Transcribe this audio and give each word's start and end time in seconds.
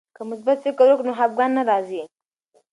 که 0.15 0.21
مثبت 0.29 0.57
فکر 0.65 0.73
وکړو 0.89 1.05
نو 1.07 1.11
خفګان 1.19 1.51
نه 1.57 1.63
راځي. 1.69 2.01